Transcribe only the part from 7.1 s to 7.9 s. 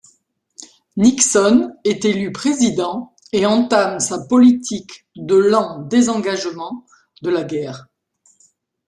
de la guerre.